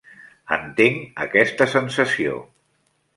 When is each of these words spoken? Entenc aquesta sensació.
Entenc 0.55 1.21
aquesta 1.25 1.67
sensació. 1.75 2.41